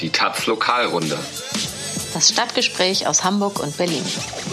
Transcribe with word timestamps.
Die 0.00 0.08
Taz 0.08 0.46
Lokalrunde. 0.46 1.18
Das 2.14 2.30
Stadtgespräch 2.30 3.06
aus 3.06 3.22
Hamburg 3.22 3.60
und 3.60 3.76
Berlin. 3.76 4.02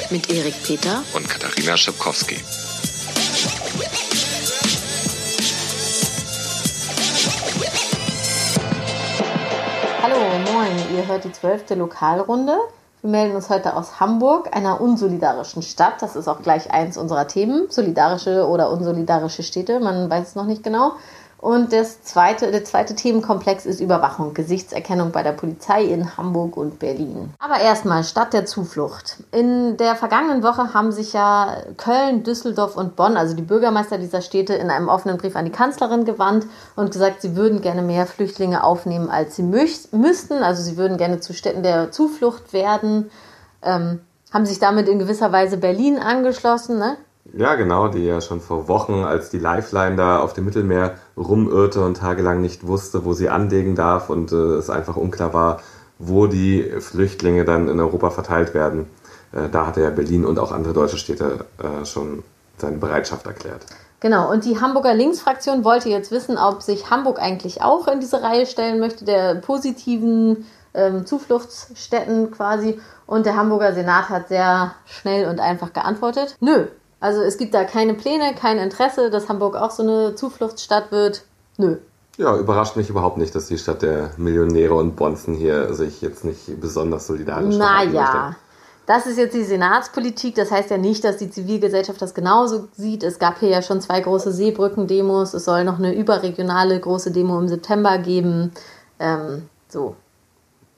Mit 0.09 0.29
Erik 0.29 0.61
Peter 0.61 1.03
und 1.13 1.29
Katharina 1.29 1.77
Schipkowski. 1.77 2.35
Hallo, 10.03 10.17
moin, 10.51 10.97
ihr 10.97 11.07
hört 11.07 11.23
die 11.23 11.31
zwölfte 11.31 11.75
Lokalrunde. 11.75 12.57
Wir 13.01 13.11
melden 13.11 13.35
uns 13.37 13.49
heute 13.49 13.77
aus 13.77 14.01
Hamburg, 14.01 14.53
einer 14.53 14.81
unsolidarischen 14.81 15.61
Stadt. 15.61 16.01
Das 16.01 16.17
ist 16.17 16.27
auch 16.27 16.41
gleich 16.41 16.71
eins 16.71 16.97
unserer 16.97 17.25
Themen. 17.27 17.67
Solidarische 17.69 18.45
oder 18.45 18.69
unsolidarische 18.69 19.43
Städte, 19.43 19.79
man 19.79 20.09
weiß 20.09 20.29
es 20.29 20.35
noch 20.35 20.45
nicht 20.45 20.63
genau. 20.63 20.93
Und 21.39 21.71
das 21.71 22.01
zweite, 22.01 22.51
der 22.51 22.65
zweite 22.65 22.95
Themenkomplex 22.95 23.67
ist 23.67 23.79
Überwachung, 23.79 24.33
Gesichtserkennung 24.33 25.11
bei 25.11 25.21
der 25.21 25.33
Polizei 25.33 25.83
in 25.83 26.17
Hamburg 26.17 26.57
und 26.57 26.79
Berlin. 26.79 27.33
Aber 27.37 27.59
erstmal 27.59 28.03
Stadt 28.03 28.33
der 28.33 28.47
Zuflucht. 28.47 29.17
In 29.31 29.77
der 29.77 29.95
vergangenen 29.95 30.41
Woche 30.41 30.73
haben 30.73 30.91
sich 30.91 31.13
ja 31.13 31.57
Köln, 31.77 32.23
Düsseldorf 32.23 32.75
und 32.75 32.95
Bonn, 32.95 33.17
also 33.17 33.35
die 33.35 33.43
Bürgermeister 33.43 33.99
dieser 33.99 34.21
Städte, 34.21 34.55
in 34.55 34.71
einem 34.71 34.89
offenen 34.89 35.17
Brief 35.17 35.35
an 35.35 35.45
die 35.45 35.51
Kanzlerin 35.51 36.05
gewandt 36.05 36.47
und 36.75 36.91
gesagt, 36.91 37.21
sie 37.21 37.35
würden 37.35 37.61
gerne 37.61 37.83
mehr 37.83 38.07
Flüchtlinge 38.07 38.63
aufnehmen, 38.63 39.09
als 39.09 39.35
sie 39.35 39.43
müssten. 39.43 40.43
Also 40.43 40.63
sie 40.63 40.75
würden 40.75 40.97
gerne 40.97 41.19
zu 41.19 41.33
Städten 41.33 41.61
der 41.61 41.91
Zuflucht 41.91 42.51
werden. 42.51 43.11
Ähm, 43.61 44.01
haben 44.33 44.45
sich 44.45 44.59
damit 44.59 44.89
in 44.89 44.99
gewisser 44.99 45.31
Weise 45.31 45.57
Berlin 45.57 45.99
angeschlossen, 45.99 46.79
ne? 46.79 46.97
Ja, 47.33 47.55
genau, 47.55 47.87
die 47.87 48.05
ja 48.05 48.21
schon 48.21 48.39
vor 48.41 48.67
Wochen, 48.67 49.03
als 49.03 49.29
die 49.29 49.39
Lifeline 49.39 49.95
da 49.95 50.19
auf 50.19 50.33
dem 50.33 50.45
Mittelmeer 50.45 50.95
rumirrte 51.17 51.83
und 51.83 51.97
tagelang 51.97 52.41
nicht 52.41 52.65
wusste, 52.65 53.05
wo 53.05 53.13
sie 53.13 53.29
anlegen 53.29 53.75
darf 53.75 54.09
und 54.09 54.31
äh, 54.31 54.35
es 54.35 54.69
einfach 54.69 54.95
unklar 54.95 55.33
war, 55.33 55.59
wo 55.99 56.27
die 56.27 56.63
Flüchtlinge 56.79 57.43
dann 57.43 57.67
in 57.67 57.79
Europa 57.79 58.11
verteilt 58.11 58.53
werden. 58.53 58.87
Äh, 59.33 59.49
da 59.49 59.67
hatte 59.67 59.81
ja 59.81 59.89
Berlin 59.89 60.25
und 60.25 60.39
auch 60.39 60.51
andere 60.51 60.73
deutsche 60.73 60.97
Städte 60.97 61.45
äh, 61.57 61.85
schon 61.85 62.23
seine 62.57 62.77
Bereitschaft 62.77 63.25
erklärt. 63.25 63.65
Genau, 63.99 64.31
und 64.31 64.45
die 64.45 64.61
Hamburger 64.61 64.93
Linksfraktion 64.93 65.63
wollte 65.63 65.89
jetzt 65.89 66.11
wissen, 66.11 66.37
ob 66.37 66.61
sich 66.61 66.91
Hamburg 66.91 67.19
eigentlich 67.19 67.63
auch 67.63 67.87
in 67.87 67.99
diese 67.99 68.21
Reihe 68.21 68.45
stellen 68.45 68.79
möchte, 68.79 69.05
der 69.05 69.35
positiven 69.35 70.45
ähm, 70.73 71.05
Zufluchtsstätten 71.05 72.31
quasi. 72.31 72.79
Und 73.07 73.25
der 73.25 73.35
Hamburger 73.35 73.73
Senat 73.73 74.09
hat 74.09 74.27
sehr 74.27 74.75
schnell 74.85 75.27
und 75.27 75.39
einfach 75.39 75.73
geantwortet, 75.73 76.35
nö, 76.39 76.67
also 76.99 77.21
es 77.21 77.37
gibt 77.37 77.53
da 77.53 77.63
keine 77.63 77.93
Pläne, 77.93 78.33
kein 78.33 78.57
Interesse, 78.57 79.09
dass 79.09 79.29
Hamburg 79.29 79.55
auch 79.55 79.71
so 79.71 79.83
eine 79.83 80.15
Zufluchtsstadt 80.15 80.91
wird. 80.91 81.23
Nö. 81.57 81.77
Ja, 82.17 82.35
überrascht 82.35 82.75
mich 82.75 82.89
überhaupt 82.89 83.17
nicht, 83.17 83.35
dass 83.35 83.47
die 83.47 83.59
Stadt 83.59 83.83
der 83.83 84.11
Millionäre 84.17 84.73
und 84.73 84.95
Bonzen 84.95 85.35
hier 85.35 85.73
sich 85.75 86.01
jetzt 86.01 86.25
nicht 86.25 86.59
besonders 86.59 87.05
solidarisch 87.05 87.55
Naja, 87.55 88.35
das 88.87 89.05
ist 89.05 89.17
jetzt 89.17 89.35
die 89.35 89.43
Senatspolitik. 89.43 90.33
Das 90.33 90.49
heißt 90.49 90.71
ja 90.71 90.77
nicht, 90.77 91.03
dass 91.03 91.17
die 91.17 91.29
Zivilgesellschaft 91.29 92.01
das 92.01 92.15
genauso 92.15 92.69
sieht. 92.75 93.03
Es 93.03 93.19
gab 93.19 93.39
hier 93.39 93.49
ja 93.49 93.61
schon 93.61 93.81
zwei 93.81 93.99
große 93.99 94.31
Seebrücken-Demos. 94.31 95.33
Es 95.33 95.45
soll 95.45 95.65
noch 95.65 95.77
eine 95.77 95.93
überregionale 95.93 96.79
große 96.79 97.11
Demo 97.11 97.37
im 97.37 97.49
September 97.49 97.97
geben. 97.99 98.53
Ähm, 98.97 99.49
so, 99.67 99.95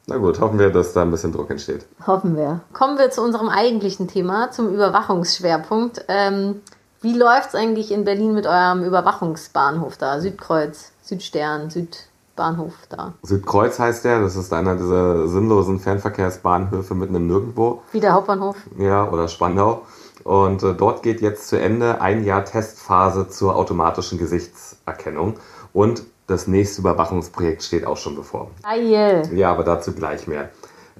na 0.09 0.17
gut, 0.17 0.39
hoffen 0.39 0.59
wir, 0.59 0.71
dass 0.71 0.93
da 0.93 1.03
ein 1.03 1.11
bisschen 1.11 1.31
Druck 1.31 1.49
entsteht. 1.49 1.85
Hoffen 2.05 2.35
wir. 2.35 2.61
Kommen 2.73 2.97
wir 2.97 3.11
zu 3.11 3.21
unserem 3.21 3.47
eigentlichen 3.49 4.07
Thema, 4.07 4.51
zum 4.51 4.73
Überwachungsschwerpunkt. 4.73 6.05
Ähm, 6.07 6.61
wie 7.01 7.17
läuft 7.17 7.49
es 7.49 7.55
eigentlich 7.55 7.91
in 7.91 8.03
Berlin 8.03 8.33
mit 8.33 8.45
eurem 8.45 8.83
Überwachungsbahnhof 8.83 9.97
da? 9.97 10.19
Südkreuz, 10.19 10.91
Südstern, 11.01 11.69
Südbahnhof 11.69 12.73
da. 12.89 13.13
Südkreuz 13.23 13.79
heißt 13.79 14.03
der, 14.03 14.21
das 14.21 14.35
ist 14.35 14.51
einer 14.51 14.75
dieser 14.75 15.27
sinnlosen 15.27 15.79
Fernverkehrsbahnhöfe 15.79 16.95
mitten 16.95 17.15
im 17.15 17.27
Nirgendwo. 17.27 17.83
Wie 17.91 17.99
der 17.99 18.13
Hauptbahnhof? 18.13 18.57
Ja, 18.77 19.09
oder 19.09 19.27
Spandau. 19.27 19.83
Und 20.23 20.63
äh, 20.63 20.73
dort 20.73 21.03
geht 21.03 21.21
jetzt 21.21 21.47
zu 21.47 21.59
Ende 21.59 22.01
ein 22.01 22.25
Jahr 22.25 22.43
Testphase 22.43 23.29
zur 23.29 23.55
automatischen 23.55 24.17
Gesichtserkennung. 24.17 25.35
Und 25.71 26.03
das 26.29 26.47
nächste 26.47 26.81
Überwachungsprojekt 26.81 27.63
steht 27.63 27.85
auch 27.85 27.97
schon 27.97 28.15
bevor. 28.15 28.51
Geil. 28.63 29.23
Ja, 29.33 29.51
aber 29.51 29.63
dazu 29.63 29.93
gleich 29.93 30.27
mehr. 30.27 30.49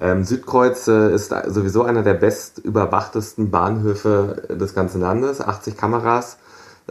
Ähm, 0.02 0.24
Südkreuz 0.24 0.88
äh, 0.88 1.14
ist 1.14 1.34
sowieso 1.48 1.84
einer 1.84 2.04
der 2.04 2.14
bestüberwachtesten 2.14 3.52
Bahnhöfe 3.52 4.48
des 4.50 4.74
ganzen 4.74 5.02
Landes. 5.02 5.42
80 5.42 5.76
Kameras 5.76 6.38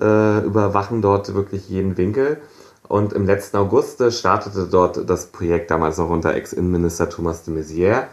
äh, 0.00 0.44
überwachen 0.44 1.00
dort 1.02 1.34
wirklich 1.34 1.68
jeden 1.68 1.96
Winkel. 1.96 2.38
Und 2.86 3.12
im 3.12 3.26
letzten 3.26 3.56
August 3.56 4.00
äh, 4.00 4.10
startete 4.10 4.66
dort 4.70 5.08
das 5.08 5.26
Projekt 5.26 5.70
damals 5.70 5.98
noch 5.98 6.10
unter 6.10 6.34
Ex-Innenminister 6.34 7.08
Thomas 7.08 7.44
de 7.44 7.54
Maizière. 7.54 8.04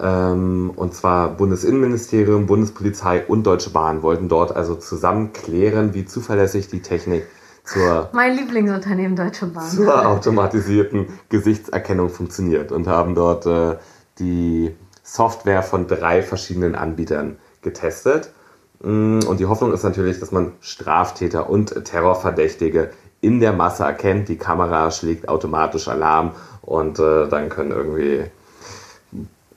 Ähm, 0.00 0.72
und 0.76 0.94
zwar 0.94 1.30
Bundesinnenministerium, 1.30 2.46
Bundespolizei 2.46 3.24
und 3.26 3.44
Deutsche 3.46 3.70
Bahn 3.70 4.02
wollten 4.02 4.28
dort 4.28 4.54
also 4.54 4.74
zusammen 4.74 5.32
klären, 5.32 5.94
wie 5.94 6.04
zuverlässig 6.04 6.68
die 6.68 6.82
Technik 6.82 7.24
zur, 7.64 8.10
mein 8.12 8.36
Lieblingsunternehmen 8.36 9.16
Deutsche 9.16 9.46
Bahn. 9.46 9.68
zur 9.68 10.06
automatisierten 10.06 11.06
Gesichtserkennung 11.30 12.10
funktioniert 12.10 12.72
und 12.72 12.86
haben 12.86 13.14
dort 13.14 13.46
äh, 13.46 13.76
die 14.18 14.74
Software 15.02 15.62
von 15.62 15.86
drei 15.86 16.22
verschiedenen 16.22 16.74
Anbietern 16.74 17.38
getestet. 17.62 18.30
Mm, 18.80 19.20
und 19.26 19.40
die 19.40 19.46
Hoffnung 19.46 19.72
ist 19.72 19.82
natürlich, 19.82 20.20
dass 20.20 20.30
man 20.30 20.52
Straftäter 20.60 21.48
und 21.48 21.84
Terrorverdächtige 21.84 22.90
in 23.20 23.40
der 23.40 23.52
Masse 23.52 23.84
erkennt. 23.84 24.28
Die 24.28 24.36
Kamera 24.36 24.90
schlägt 24.90 25.28
automatisch 25.28 25.88
Alarm 25.88 26.32
und 26.60 26.98
äh, 26.98 27.28
dann 27.28 27.48
können 27.48 27.70
irgendwie 27.70 28.24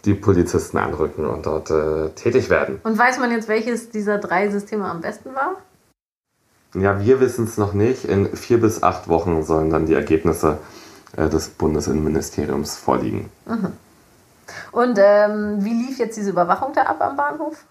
die 0.05 0.13
Polizisten 0.13 0.77
anrücken 0.77 1.25
und 1.25 1.45
dort 1.45 1.69
äh, 1.69 2.09
tätig 2.11 2.49
werden. 2.49 2.79
Und 2.83 2.97
weiß 2.97 3.19
man 3.19 3.31
jetzt, 3.31 3.49
welches 3.49 3.89
dieser 3.89 4.17
drei 4.17 4.49
Systeme 4.49 4.85
am 4.85 5.01
besten 5.01 5.35
war? 5.35 5.57
Ja, 6.73 6.99
wir 6.99 7.19
wissen 7.19 7.45
es 7.45 7.57
noch 7.57 7.73
nicht. 7.73 8.05
In 8.05 8.35
vier 8.35 8.59
bis 8.59 8.83
acht 8.83 9.07
Wochen 9.07 9.43
sollen 9.43 9.69
dann 9.69 9.85
die 9.85 9.93
Ergebnisse 9.93 10.59
äh, 11.15 11.29
des 11.29 11.49
Bundesinnenministeriums 11.49 12.75
vorliegen. 12.75 13.29
Mhm. 13.45 13.73
Und 14.71 14.99
ähm, 15.01 15.57
wie 15.59 15.73
lief 15.73 15.97
jetzt 15.99 16.17
diese 16.17 16.29
Überwachung 16.29 16.73
da 16.73 16.83
ab 16.83 17.01
am 17.01 17.17
Bahnhof? 17.17 17.65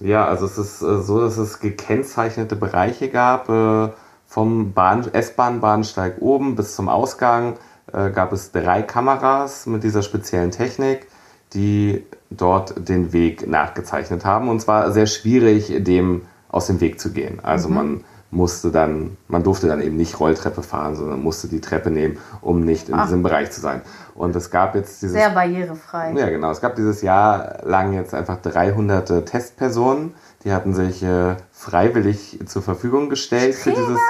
Ja, 0.00 0.26
also 0.26 0.46
es 0.46 0.58
ist 0.58 0.82
äh, 0.82 1.00
so, 1.02 1.20
dass 1.20 1.38
es 1.38 1.60
gekennzeichnete 1.60 2.56
Bereiche 2.56 3.08
gab. 3.08 3.48
Äh, 3.48 3.90
vom 4.26 4.74
S-Bahn-Bahnsteig 4.76 6.20
oben 6.20 6.54
bis 6.54 6.76
zum 6.76 6.88
Ausgang 6.90 7.54
äh, 7.92 8.10
gab 8.10 8.32
es 8.32 8.52
drei 8.52 8.82
Kameras 8.82 9.66
mit 9.66 9.82
dieser 9.82 10.02
speziellen 10.02 10.50
Technik, 10.50 11.06
die 11.54 12.04
dort 12.28 12.88
den 12.88 13.12
Weg 13.14 13.48
nachgezeichnet 13.48 14.26
haben. 14.26 14.48
Und 14.50 14.60
zwar 14.60 14.92
sehr 14.92 15.06
schwierig, 15.06 15.72
dem 15.82 16.22
aus 16.48 16.66
dem 16.66 16.80
Weg 16.80 17.00
zu 17.00 17.10
gehen. 17.10 17.40
Also 17.42 17.68
mhm. 17.68 17.74
man 17.74 18.04
musste 18.30 18.70
dann, 18.70 19.16
man 19.26 19.42
durfte 19.42 19.68
dann 19.68 19.80
eben 19.80 19.96
nicht 19.96 20.20
Rolltreppe 20.20 20.62
fahren, 20.62 20.96
sondern 20.96 21.22
musste 21.22 21.48
die 21.48 21.60
Treppe 21.60 21.90
nehmen, 21.90 22.18
um 22.42 22.60
nicht 22.60 22.90
in 22.90 22.94
Ach. 22.94 23.04
diesem 23.04 23.22
Bereich 23.22 23.50
zu 23.50 23.60
sein. 23.60 23.80
Und 24.14 24.36
es 24.36 24.50
gab 24.50 24.74
jetzt 24.74 25.00
dieses... 25.00 25.14
Sehr 25.14 25.30
barrierefrei. 25.30 26.12
Ja, 26.14 26.28
genau. 26.28 26.50
Es 26.50 26.60
gab 26.60 26.76
dieses 26.76 27.00
Jahr 27.00 27.60
lang 27.64 27.94
jetzt 27.94 28.14
einfach 28.14 28.36
300 28.42 29.24
Testpersonen, 29.24 30.14
die 30.44 30.52
hatten 30.52 30.74
sich 30.74 31.02
äh, 31.02 31.36
freiwillig 31.50 32.38
zur 32.46 32.62
Verfügung 32.62 33.08
gestellt 33.08 33.54
Streber. 33.54 33.76
für 33.76 33.82
dieses 33.82 34.02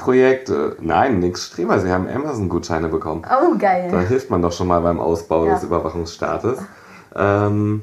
Projekt. 0.00 0.48
Äh, 0.48 0.70
nein, 0.80 1.18
nichts 1.18 1.46
Streber. 1.46 1.78
Sie 1.78 1.90
haben 1.90 2.08
Amazon-Gutscheine 2.08 2.88
bekommen. 2.88 3.22
Oh, 3.26 3.56
geil. 3.58 3.88
Da 3.90 4.00
hilft 4.00 4.30
man 4.30 4.40
doch 4.40 4.52
schon 4.52 4.68
mal 4.68 4.80
beim 4.80 4.98
Ausbau 4.98 5.44
ja. 5.44 5.54
des 5.54 5.64
Überwachungsstaates. 5.64 6.58
Ähm, 7.14 7.82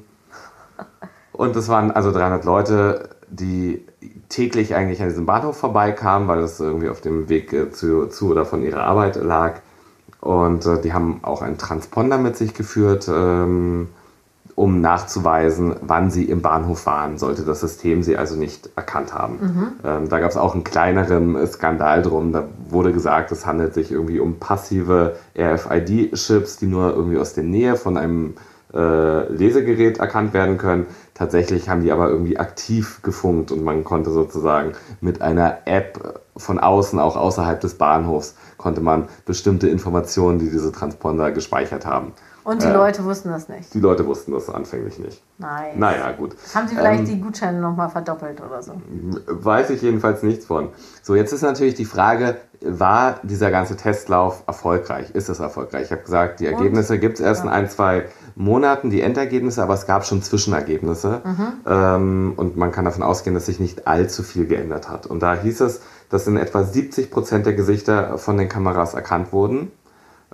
und 1.31 1.56
es 1.56 1.68
waren 1.69 1.91
also 1.91 2.12
300 2.12 2.44
Leute, 2.45 3.09
die 3.30 3.85
täglich 4.33 4.75
eigentlich 4.75 5.01
an 5.01 5.09
diesem 5.09 5.25
Bahnhof 5.25 5.57
vorbeikamen, 5.57 6.27
weil 6.27 6.39
es 6.39 6.59
irgendwie 6.59 6.89
auf 6.89 7.01
dem 7.01 7.29
Weg 7.29 7.53
äh, 7.53 7.71
zu, 7.71 8.07
zu 8.07 8.31
oder 8.31 8.45
von 8.45 8.63
ihrer 8.63 8.83
Arbeit 8.83 9.16
lag. 9.16 9.61
Und 10.21 10.66
äh, 10.66 10.81
die 10.81 10.94
haben 10.94 11.19
auch 11.21 11.41
einen 11.41 11.57
Transponder 11.57 12.18
mit 12.18 12.35
sich 12.35 12.53
geführt, 12.53 13.07
ähm, 13.13 13.89
um 14.56 14.81
nachzuweisen, 14.81 15.75
wann 15.81 16.12
sie 16.12 16.25
im 16.25 16.41
Bahnhof 16.41 16.85
waren, 16.85 17.18
sollte 17.18 17.44
das 17.44 17.59
System 17.59 18.03
sie 18.03 18.18
also 18.18 18.35
nicht 18.35 18.69
erkannt 18.75 19.13
haben. 19.13 19.39
Mhm. 19.41 19.68
Ähm, 19.83 20.09
da 20.09 20.19
gab 20.19 20.30
es 20.30 20.38
auch 20.38 20.53
einen 20.53 20.63
kleineren 20.63 21.45
Skandal 21.47 22.01
drum. 22.03 22.31
Da 22.31 22.45
wurde 22.69 22.94
gesagt, 22.94 23.31
es 23.31 23.45
handelt 23.45 23.74
sich 23.74 23.91
irgendwie 23.91 24.19
um 24.19 24.39
passive 24.39 25.15
RFID-Chips, 25.38 26.57
die 26.57 26.68
nur 26.68 26.94
irgendwie 26.94 27.18
aus 27.18 27.33
der 27.33 27.44
Nähe 27.44 27.75
von 27.75 27.97
einem 27.97 28.36
äh, 28.74 29.31
Lesegerät 29.31 30.00
erkannt 30.00 30.34
werden 30.34 30.58
können. 30.58 30.88
Tatsächlich 31.14 31.70
haben 31.70 31.81
die 31.84 31.92
aber 31.92 32.10
irgendwie 32.10 32.40
aktiv 32.40 33.02
gefunkt 33.04 33.52
und 33.52 33.64
man 33.64 33.84
konnte 33.84 34.10
sozusagen 34.12 34.74
mit 35.02 35.22
einer 35.22 35.60
App 35.66 36.22
von 36.36 36.58
außen, 36.58 36.98
auch 37.00 37.16
außerhalb 37.16 37.62
des 37.62 37.75
Bahnhofs, 37.75 38.36
konnte 38.58 38.81
man 38.81 39.08
bestimmte 39.25 39.68
Informationen, 39.70 40.40
die 40.40 40.50
diese 40.50 40.72
Transponder 40.72 41.31
gespeichert 41.31 41.86
haben, 41.86 42.14
Und 42.44 42.64
die 42.64 42.68
Äh, 42.68 42.74
Leute 42.74 43.04
wussten 43.06 43.30
das 43.30 43.48
nicht. 43.48 43.72
Die 43.74 43.80
Leute 43.80 44.06
wussten 44.08 44.31
das 44.31 44.50
anfänglich 44.50 44.98
nicht. 44.98 45.22
Nein. 45.38 45.78
Naja, 45.78 46.12
gut. 46.12 46.36
Haben 46.56 46.68
sie 46.68 46.75
vielleicht 46.75 47.02
Ähm, 47.02 47.06
die 47.06 47.22
Gutscheine 47.22 47.60
nochmal 47.62 47.90
verdoppelt 47.90 48.42
oder 48.42 48.62
so? 48.64 48.74
Weiß 49.28 49.70
ich 49.70 49.81
jedenfalls 49.84 50.24
nichts 50.24 50.48
von. 50.48 50.70
So, 51.04 51.14
jetzt 51.16 51.31
ist 51.31 51.42
natürlich 51.44 51.75
die 51.75 51.86
Frage, 51.86 52.36
war 52.62 53.20
dieser 53.24 53.52
ganze 53.52 53.75
Testlauf 53.78 54.44
erfolgreich? 54.48 55.12
Ist 55.12 55.30
es 55.30 55.40
erfolgreich? 55.40 55.84
Ich 55.86 55.92
habe 55.92 56.02
gesagt, 56.02 56.40
die 56.40 56.48
Ergebnisse 56.48 56.98
gibt 57.00 57.20
es 57.20 57.25
erst 57.25 57.44
in 57.44 57.50
ein, 57.50 57.70
zwei 57.70 58.06
Monaten, 58.35 58.89
die 58.89 59.01
Endergebnisse, 59.01 59.62
aber 59.62 59.74
es 59.74 59.85
gab 59.85 60.06
schon 60.06 60.21
Zwischenergebnisse. 60.21 61.21
Ähm, 61.65 62.33
und 62.35 62.57
man 62.57 62.71
kann 62.71 62.85
davon 62.85 63.03
ausgehen, 63.03 63.33
dass 63.33 63.45
sich 63.45 63.59
nicht 63.59 63.88
allzu 63.88 64.24
viel 64.24 64.47
geändert 64.47 64.89
hat. 64.89 65.06
Und 65.06 65.21
da 65.21 65.35
hieß 65.35 65.62
es, 65.62 65.81
dass 66.09 66.27
in 66.27 66.38
etwa 66.38 66.63
70 66.63 67.12
Prozent 67.12 67.45
der 67.45 67.53
Gesichter 67.53 68.18
von 68.18 68.38
den 68.38 68.50
Kameras 68.50 68.94
erkannt 68.94 69.31
wurden. 69.33 69.71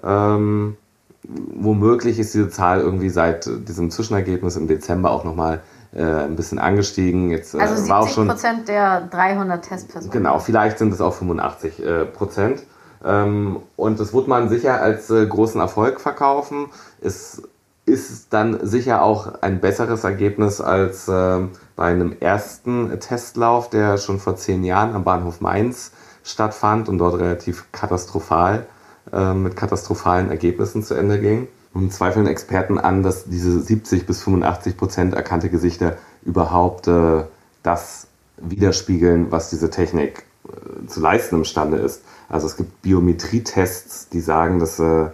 Ähm, 0.03 0.77
womöglich 1.23 2.19
ist 2.19 2.33
diese 2.33 2.49
Zahl 2.49 2.79
irgendwie 2.79 3.09
seit 3.09 3.49
diesem 3.67 3.91
Zwischenergebnis 3.91 4.55
im 4.55 4.67
Dezember 4.67 5.11
auch 5.11 5.23
nochmal 5.23 5.61
äh, 5.93 6.03
ein 6.03 6.35
bisschen 6.35 6.59
angestiegen. 6.59 7.29
Jetzt 7.31 7.53
äh, 7.53 7.59
Also 7.59 7.89
war 7.89 7.99
auch 7.99 8.03
70 8.03 8.15
schon 8.15 8.27
Prozent 8.27 8.67
der 8.67 9.01
300 9.01 9.65
Testpersonen. 9.65 10.11
Genau, 10.11 10.39
vielleicht 10.39 10.77
sind 10.77 10.93
es 10.93 11.01
auch 11.01 11.13
85 11.13 11.83
äh, 11.83 12.05
Prozent. 12.05 12.63
Ähm, 13.03 13.59
und 13.75 13.99
das 13.99 14.13
wird 14.13 14.27
man 14.27 14.49
sicher 14.49 14.81
als 14.81 15.09
äh, 15.09 15.25
großen 15.25 15.59
Erfolg 15.59 16.01
verkaufen. 16.01 16.67
Es 17.01 17.41
ist 17.89 18.27
dann 18.31 18.65
sicher 18.65 19.01
auch 19.01 19.41
ein 19.41 19.59
besseres 19.59 20.03
Ergebnis 20.03 20.61
als 20.61 21.07
äh, 21.07 21.39
bei 21.75 21.85
einem 21.85 22.15
ersten 22.19 22.99
Testlauf, 22.99 23.69
der 23.69 23.97
schon 23.97 24.19
vor 24.19 24.35
zehn 24.35 24.63
Jahren 24.63 24.95
am 24.95 25.03
Bahnhof 25.03 25.41
Mainz 25.41 25.91
stattfand 26.23 26.89
und 26.89 26.99
dort 26.99 27.19
relativ 27.19 27.71
katastrophal 27.71 28.67
äh, 29.11 29.33
mit 29.33 29.55
katastrophalen 29.55 30.29
Ergebnissen 30.29 30.83
zu 30.83 30.93
Ende 30.93 31.19
ging. 31.19 31.47
Und 31.73 31.93
zweifeln 31.93 32.27
Experten 32.27 32.77
an, 32.77 33.03
dass 33.03 33.25
diese 33.25 33.59
70 33.59 34.05
bis 34.05 34.21
85 34.23 34.77
Prozent 34.77 35.13
erkannte 35.13 35.49
Gesichter 35.49 35.97
überhaupt 36.23 36.87
äh, 36.87 37.23
das 37.63 38.07
widerspiegeln, 38.37 39.31
was 39.31 39.49
diese 39.49 39.69
Technik 39.69 40.23
äh, 40.47 40.87
zu 40.87 40.99
leisten 40.99 41.35
imstande 41.35 41.77
ist. 41.77 42.01
Also 42.27 42.47
es 42.47 42.57
gibt 42.57 42.81
Biometrietests, 42.81 44.09
die 44.09 44.21
sagen, 44.21 44.59
dass 44.59 44.79
äh, 44.79 45.07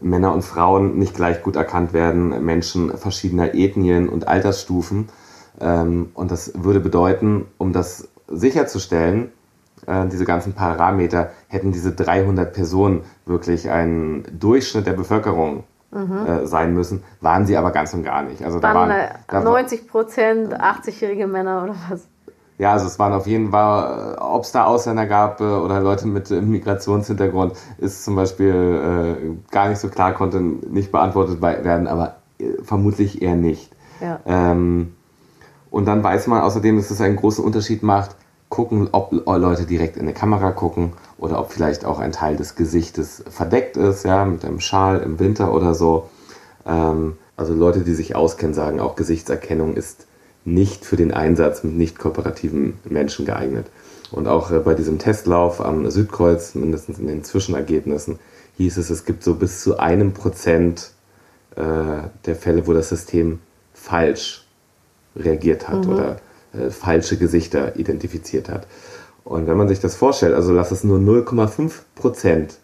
Männer 0.00 0.32
und 0.32 0.42
Frauen 0.42 0.98
nicht 0.98 1.14
gleich 1.14 1.42
gut 1.42 1.56
erkannt 1.56 1.92
werden, 1.92 2.44
Menschen 2.44 2.96
verschiedener 2.96 3.54
Ethnien 3.54 4.08
und 4.08 4.28
Altersstufen. 4.28 5.08
Ähm, 5.60 6.10
und 6.14 6.30
das 6.30 6.52
würde 6.62 6.80
bedeuten, 6.80 7.46
um 7.58 7.72
das 7.72 8.08
sicherzustellen, 8.28 9.32
äh, 9.86 10.06
diese 10.06 10.24
ganzen 10.24 10.52
Parameter, 10.54 11.30
hätten 11.48 11.72
diese 11.72 11.92
300 11.92 12.52
Personen 12.52 13.02
wirklich 13.24 13.70
ein 13.70 14.24
Durchschnitt 14.38 14.86
der 14.86 14.92
Bevölkerung 14.94 15.64
äh, 15.92 16.46
sein 16.46 16.74
müssen, 16.74 17.02
waren 17.22 17.46
sie 17.46 17.56
aber 17.56 17.70
ganz 17.70 17.94
und 17.94 18.02
gar 18.02 18.22
nicht. 18.22 18.42
Also 18.44 18.58
da 18.60 18.74
waren, 18.74 18.90
äh, 18.90 19.08
da 19.28 19.36
war- 19.38 19.44
90 19.44 19.88
Prozent 19.88 20.52
80-jährige 20.54 21.26
Männer 21.26 21.62
oder 21.62 21.74
was? 21.88 22.06
Ja, 22.58 22.72
also 22.72 22.86
es 22.86 22.98
waren 22.98 23.12
auf 23.12 23.26
jeden 23.26 23.50
Fall, 23.50 24.16
ob 24.18 24.44
es 24.44 24.52
da 24.52 24.64
Ausländer 24.64 25.06
gab 25.06 25.40
äh, 25.40 25.44
oder 25.44 25.80
Leute 25.80 26.06
mit 26.06 26.30
äh, 26.30 26.40
Migrationshintergrund, 26.40 27.54
ist 27.78 28.04
zum 28.04 28.16
Beispiel 28.16 28.54
äh, 28.54 29.52
gar 29.52 29.68
nicht 29.68 29.78
so 29.78 29.88
klar, 29.88 30.14
konnte 30.14 30.40
nicht 30.40 30.90
beantwortet 30.90 31.42
werden, 31.42 31.86
aber 31.86 32.16
äh, 32.38 32.62
vermutlich 32.62 33.20
eher 33.20 33.36
nicht. 33.36 33.70
Ja. 34.00 34.20
Ähm, 34.26 34.94
und 35.70 35.86
dann 35.86 36.02
weiß 36.02 36.28
man 36.28 36.40
außerdem, 36.40 36.76
dass 36.76 36.90
es 36.90 37.00
einen 37.00 37.16
großen 37.16 37.44
Unterschied 37.44 37.82
macht, 37.82 38.16
gucken, 38.48 38.88
ob 38.92 39.12
Leute 39.12 39.66
direkt 39.66 39.96
in 39.96 40.02
eine 40.02 40.14
Kamera 40.14 40.52
gucken 40.52 40.92
oder 41.18 41.40
ob 41.40 41.50
vielleicht 41.50 41.84
auch 41.84 41.98
ein 41.98 42.12
Teil 42.12 42.36
des 42.36 42.54
Gesichtes 42.54 43.24
verdeckt 43.28 43.76
ist, 43.76 44.04
ja, 44.04 44.24
mit 44.24 44.44
einem 44.44 44.60
Schal 44.60 45.00
im 45.00 45.18
Winter 45.18 45.52
oder 45.52 45.74
so. 45.74 46.08
Ähm, 46.64 47.18
also 47.36 47.52
Leute, 47.52 47.80
die 47.80 47.92
sich 47.92 48.16
auskennen, 48.16 48.54
sagen 48.54 48.80
auch, 48.80 48.96
Gesichtserkennung 48.96 49.74
ist 49.74 50.06
nicht 50.46 50.84
für 50.84 50.96
den 50.96 51.12
Einsatz 51.12 51.64
mit 51.64 51.76
nicht 51.76 51.98
kooperativen 51.98 52.74
Menschen 52.88 53.26
geeignet. 53.26 53.66
Und 54.10 54.28
auch 54.28 54.50
äh, 54.50 54.60
bei 54.60 54.74
diesem 54.74 54.98
Testlauf 54.98 55.60
am 55.60 55.90
Südkreuz, 55.90 56.54
mindestens 56.54 56.98
in 56.98 57.08
den 57.08 57.24
Zwischenergebnissen, 57.24 58.18
hieß 58.56 58.78
es, 58.78 58.88
es 58.88 59.04
gibt 59.04 59.22
so 59.22 59.34
bis 59.34 59.60
zu 59.60 59.78
einem 59.78 60.12
Prozent 60.14 60.92
äh, 61.56 61.62
der 62.24 62.36
Fälle, 62.36 62.66
wo 62.66 62.72
das 62.72 62.88
System 62.88 63.40
falsch 63.74 64.46
reagiert 65.16 65.68
hat 65.68 65.86
oder 65.86 66.20
äh, 66.52 66.70
falsche 66.70 67.18
Gesichter 67.18 67.76
identifiziert 67.76 68.48
hat. 68.48 68.66
Und 69.24 69.48
wenn 69.48 69.56
man 69.56 69.68
sich 69.68 69.80
das 69.80 69.96
vorstellt, 69.96 70.34
also 70.34 70.52
lass 70.52 70.70
es 70.70 70.84
nur 70.84 70.98
0,5 70.98 71.72
Prozent 71.96 72.58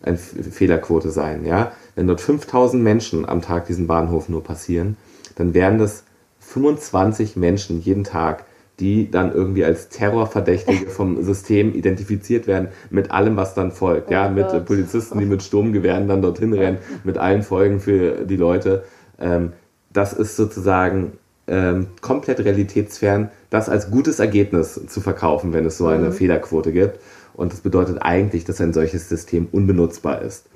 eine 0.00 0.16
Fehlerquote 0.16 1.10
sein, 1.10 1.44
ja. 1.44 1.72
Wenn 1.96 2.06
dort 2.06 2.20
5000 2.20 2.80
Menschen 2.80 3.28
am 3.28 3.42
Tag 3.42 3.66
diesen 3.66 3.88
Bahnhof 3.88 4.28
nur 4.28 4.44
passieren, 4.44 4.96
dann 5.34 5.54
wären 5.54 5.78
das 5.78 6.04
25 6.48 7.36
Menschen 7.36 7.80
jeden 7.80 8.04
Tag, 8.04 8.44
die 8.80 9.10
dann 9.10 9.32
irgendwie 9.32 9.64
als 9.64 9.88
Terrorverdächtige 9.88 10.86
vom 10.88 11.22
System 11.22 11.74
identifiziert 11.74 12.46
werden, 12.46 12.68
mit 12.90 13.10
allem, 13.10 13.36
was 13.36 13.54
dann 13.54 13.72
folgt. 13.72 14.10
Ja, 14.10 14.28
mit 14.28 14.48
Gott. 14.48 14.66
Polizisten, 14.66 15.18
die 15.18 15.26
mit 15.26 15.42
Sturmgewehren 15.42 16.08
dann 16.08 16.22
dorthin 16.22 16.52
rennen, 16.52 16.78
mit 17.04 17.18
allen 17.18 17.42
Folgen 17.42 17.80
für 17.80 18.24
die 18.24 18.36
Leute. 18.36 18.84
Ähm, 19.20 19.52
das 19.92 20.12
ist 20.12 20.36
sozusagen 20.36 21.12
ähm, 21.48 21.88
komplett 22.00 22.40
realitätsfern, 22.40 23.30
das 23.50 23.68
als 23.68 23.90
gutes 23.90 24.18
Ergebnis 24.18 24.80
zu 24.86 25.00
verkaufen, 25.00 25.52
wenn 25.52 25.64
es 25.64 25.78
so 25.78 25.86
eine 25.86 26.12
Fehlerquote 26.12 26.72
gibt. 26.72 27.00
Und 27.34 27.52
das 27.52 27.60
bedeutet 27.60 27.98
eigentlich, 28.00 28.44
dass 28.44 28.60
ein 28.60 28.72
solches 28.72 29.08
System 29.08 29.48
unbenutzbar 29.50 30.22
ist. 30.22 30.46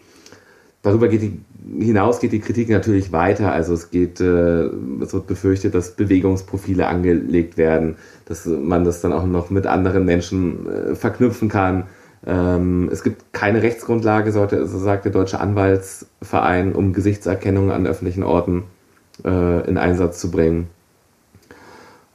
Darüber 0.82 1.06
geht 1.06 1.22
die, 1.22 1.40
hinaus 1.78 2.18
geht 2.18 2.32
die 2.32 2.40
Kritik 2.40 2.68
natürlich 2.68 3.12
weiter. 3.12 3.52
Also 3.52 3.72
es 3.72 3.90
geht, 3.90 4.20
äh, 4.20 4.64
es 5.00 5.14
wird 5.14 5.28
befürchtet, 5.28 5.74
dass 5.74 5.92
Bewegungsprofile 5.92 6.88
angelegt 6.88 7.56
werden, 7.56 7.96
dass 8.26 8.46
man 8.46 8.84
das 8.84 9.00
dann 9.00 9.12
auch 9.12 9.24
noch 9.24 9.50
mit 9.50 9.66
anderen 9.66 10.04
Menschen 10.04 10.66
äh, 10.66 10.94
verknüpfen 10.96 11.48
kann. 11.48 11.84
Ähm, 12.26 12.88
es 12.92 13.02
gibt 13.04 13.32
keine 13.32 13.62
Rechtsgrundlage, 13.62 14.32
so 14.32 14.46
sagt 14.78 15.04
der 15.04 15.12
Deutsche 15.12 15.40
Anwaltsverein, 15.40 16.72
um 16.72 16.92
Gesichtserkennung 16.92 17.70
an 17.70 17.86
öffentlichen 17.86 18.24
Orten 18.24 18.64
äh, 19.24 19.68
in 19.68 19.78
Einsatz 19.78 20.20
zu 20.20 20.30
bringen. 20.30 20.68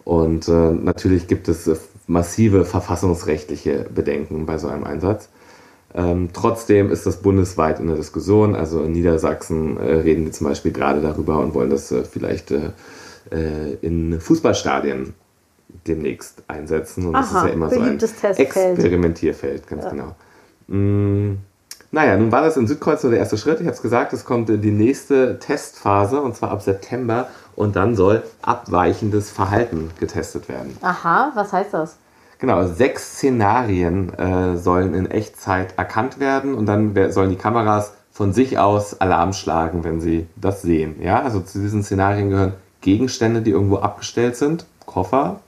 Und 0.03 0.47
äh, 0.47 0.71
natürlich 0.71 1.27
gibt 1.27 1.47
es 1.49 1.67
äh, 1.67 1.75
massive 2.07 2.63
verfassungsrechtliche 2.63 3.85
Bedenken 3.93 4.45
bei 4.45 4.57
so 4.57 4.67
einem 4.67 4.85
Einsatz. 4.85 5.29
Ähm, 5.97 6.29
trotzdem 6.31 6.91
ist 6.91 7.07
das 7.07 7.17
bundesweit 7.17 7.79
in 7.79 7.87
der 7.87 7.95
Diskussion. 7.95 8.55
Also 8.55 8.83
in 8.83 8.91
Niedersachsen 8.91 9.77
äh, 9.77 9.95
reden 9.95 10.25
die 10.25 10.31
zum 10.31 10.47
Beispiel 10.47 10.71
gerade 10.71 11.01
darüber 11.01 11.39
und 11.39 11.55
wollen 11.55 11.71
das 11.71 11.91
äh, 11.91 12.03
vielleicht 12.03 12.51
äh, 12.51 12.69
äh, 13.31 13.73
in 13.81 14.21
Fußballstadien 14.21 15.15
demnächst 15.87 16.43
einsetzen. 16.47 17.07
Und 17.07 17.13
das 17.13 17.31
Aha, 17.31 17.39
ist 17.39 17.47
ja 17.47 17.53
immer 17.53 17.69
so 17.71 17.79
ein 17.79 17.97
Testfeld. 17.97 18.39
Experimentierfeld, 18.39 19.67
ganz 19.67 19.89
genau. 19.89 20.15
Mm, 20.67 21.37
naja, 21.91 22.15
nun 22.15 22.31
war 22.31 22.43
das 22.43 22.57
in 22.57 22.67
Südkreuz 22.67 23.01
so 23.01 23.09
der 23.09 23.17
erste 23.17 23.37
Schritt. 23.39 23.59
Ich 23.59 23.65
habe 23.65 23.75
es 23.75 23.81
gesagt, 23.81 24.13
es 24.13 24.23
kommt 24.23 24.51
in 24.51 24.61
die 24.61 24.71
nächste 24.71 25.39
Testphase 25.39 26.21
und 26.21 26.35
zwar 26.35 26.51
ab 26.51 26.61
September 26.61 27.27
und 27.55 27.75
dann 27.75 27.95
soll 27.95 28.21
abweichendes 28.43 29.31
Verhalten 29.31 29.89
getestet 29.99 30.47
werden. 30.47 30.77
Aha, 30.81 31.31
was 31.33 31.51
heißt 31.53 31.73
das? 31.73 31.95
Genau, 32.39 32.65
sechs 32.67 33.15
Szenarien 33.15 34.13
äh, 34.13 34.57
sollen 34.57 34.93
in 34.93 35.09
Echtzeit 35.09 35.73
erkannt 35.77 36.19
werden 36.19 36.53
und 36.53 36.67
dann 36.67 36.93
sollen 37.11 37.31
die 37.31 37.35
Kameras 37.35 37.93
von 38.11 38.33
sich 38.33 38.57
aus 38.59 38.99
Alarm 39.01 39.33
schlagen, 39.33 39.83
wenn 39.83 40.01
sie 40.01 40.27
das 40.35 40.61
sehen. 40.61 41.01
Ja, 41.01 41.21
also 41.21 41.39
zu 41.39 41.59
diesen 41.59 41.83
Szenarien 41.83 42.29
gehören 42.29 42.53
Gegenstände, 42.81 43.41
die 43.41 43.51
irgendwo 43.51 43.77
abgestellt 43.77 44.35
sind, 44.35 44.65
Koffer, 44.85 45.39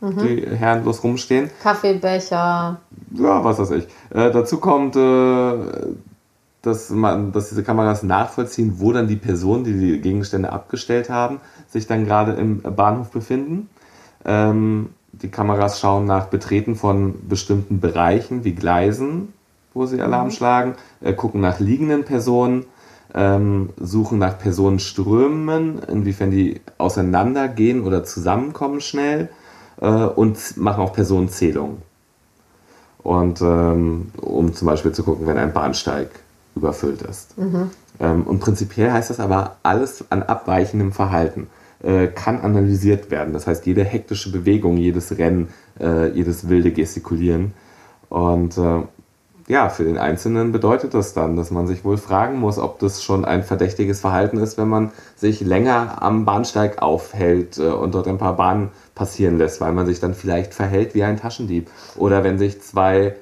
die 0.00 0.46
herrenlos 0.46 1.04
rumstehen. 1.04 1.48
Kaffeebecher. 1.62 2.76
Ja, 3.12 3.44
was 3.44 3.58
weiß 3.58 3.70
ich. 3.70 3.84
Äh, 4.10 4.32
dazu 4.32 4.58
kommt, 4.58 4.96
äh, 4.96 5.54
dass, 6.62 6.90
man, 6.90 7.32
dass 7.32 7.50
diese 7.50 7.62
Kameras 7.62 8.02
nachvollziehen, 8.02 8.74
wo 8.78 8.92
dann 8.92 9.06
die 9.06 9.16
Personen, 9.16 9.62
die 9.62 9.74
die 9.74 10.00
Gegenstände 10.00 10.50
abgestellt 10.50 11.08
haben, 11.08 11.40
sich 11.68 11.86
dann 11.86 12.04
gerade 12.04 12.32
im 12.32 12.62
Bahnhof 12.62 13.10
befinden. 13.10 13.68
Ähm, 14.24 14.90
die 15.12 15.30
Kameras 15.30 15.78
schauen 15.78 16.06
nach 16.06 16.26
Betreten 16.26 16.74
von 16.74 17.28
bestimmten 17.28 17.80
Bereichen 17.80 18.44
wie 18.44 18.54
Gleisen, 18.54 19.32
wo 19.74 19.86
sie 19.86 20.00
Alarm 20.00 20.30
schlagen, 20.30 20.74
äh, 21.00 21.12
gucken 21.12 21.40
nach 21.40 21.60
liegenden 21.60 22.04
Personen, 22.04 22.64
ähm, 23.14 23.70
suchen 23.78 24.18
nach 24.18 24.38
Personenströmen, 24.38 25.80
inwiefern 25.82 26.30
die 26.30 26.60
auseinandergehen 26.78 27.84
oder 27.84 28.04
zusammenkommen 28.04 28.80
schnell 28.80 29.28
äh, 29.80 29.86
und 29.86 30.56
machen 30.56 30.82
auch 30.82 30.94
Personenzählungen. 30.94 31.82
Und 33.02 33.42
ähm, 33.42 34.12
um 34.20 34.54
zum 34.54 34.66
Beispiel 34.66 34.92
zu 34.92 35.02
gucken, 35.02 35.26
wenn 35.26 35.36
ein 35.36 35.52
Bahnsteig 35.52 36.08
überfüllt 36.54 37.02
ist. 37.02 37.34
Ähm, 38.00 38.22
und 38.24 38.40
prinzipiell 38.40 38.92
heißt 38.92 39.10
das 39.10 39.20
aber, 39.20 39.56
alles 39.62 40.04
an 40.10 40.22
abweichendem 40.22 40.92
Verhalten 40.92 41.48
äh, 41.82 42.08
kann 42.08 42.40
analysiert 42.40 43.10
werden. 43.10 43.32
Das 43.32 43.46
heißt, 43.46 43.66
jede 43.66 43.84
hektische 43.84 44.30
Bewegung, 44.32 44.76
jedes 44.76 45.16
Rennen, 45.18 45.48
äh, 45.80 46.10
jedes 46.10 46.48
wilde 46.48 46.72
Gestikulieren. 46.72 47.52
Und 48.08 48.58
äh, 48.58 48.82
ja, 49.48 49.68
für 49.68 49.84
den 49.84 49.98
Einzelnen 49.98 50.52
bedeutet 50.52 50.94
das 50.94 51.14
dann, 51.14 51.36
dass 51.36 51.50
man 51.50 51.66
sich 51.66 51.84
wohl 51.84 51.96
fragen 51.96 52.38
muss, 52.38 52.58
ob 52.58 52.78
das 52.78 53.02
schon 53.02 53.24
ein 53.24 53.42
verdächtiges 53.42 54.00
Verhalten 54.00 54.38
ist, 54.38 54.56
wenn 54.58 54.68
man 54.68 54.92
sich 55.16 55.40
länger 55.40 56.00
am 56.00 56.24
Bahnsteig 56.24 56.80
aufhält 56.80 57.58
äh, 57.58 57.68
und 57.68 57.94
dort 57.94 58.06
ein 58.06 58.18
paar 58.18 58.36
Bahnen 58.36 58.70
passieren 58.94 59.38
lässt, 59.38 59.60
weil 59.60 59.72
man 59.72 59.86
sich 59.86 60.00
dann 60.00 60.14
vielleicht 60.14 60.54
verhält 60.54 60.94
wie 60.94 61.02
ein 61.02 61.18
Taschendieb. 61.18 61.70
Oder 61.96 62.24
wenn 62.24 62.38
sich 62.38 62.62
zwei 62.62 63.16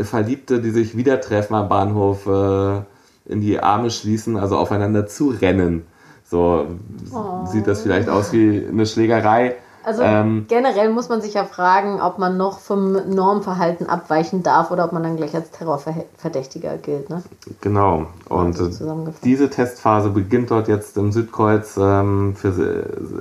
Verliebte, 0.00 0.60
die 0.60 0.70
sich 0.70 0.96
wieder 0.96 1.20
treffen 1.20 1.54
am 1.54 1.68
Bahnhof, 1.68 2.26
äh, 2.26 2.82
in 3.24 3.40
die 3.40 3.60
Arme 3.60 3.90
schließen, 3.90 4.36
also 4.36 4.56
aufeinander 4.56 5.06
zurennen. 5.06 5.86
So 6.32 6.66
oh. 7.12 7.44
sieht 7.44 7.66
das 7.66 7.82
vielleicht 7.82 8.08
aus 8.08 8.32
wie 8.32 8.66
eine 8.66 8.86
Schlägerei. 8.86 9.56
Also 9.84 10.02
ähm, 10.02 10.46
generell 10.48 10.90
muss 10.90 11.10
man 11.10 11.20
sich 11.20 11.34
ja 11.34 11.44
fragen, 11.44 12.00
ob 12.00 12.18
man 12.18 12.38
noch 12.38 12.60
vom 12.60 12.92
Normverhalten 12.92 13.86
abweichen 13.86 14.42
darf 14.42 14.70
oder 14.70 14.86
ob 14.86 14.92
man 14.92 15.02
dann 15.02 15.16
gleich 15.16 15.34
als 15.34 15.50
Terrorverdächtiger 15.50 16.78
gilt. 16.78 17.10
Ne? 17.10 17.22
Genau. 17.60 18.06
Und 18.30 18.58
also 18.58 19.12
diese 19.22 19.50
Testphase 19.50 20.08
beginnt 20.08 20.50
dort 20.50 20.68
jetzt 20.68 20.96
im 20.96 21.12
Südkreuz 21.12 21.76
ähm, 21.76 22.34
für, 22.34 22.48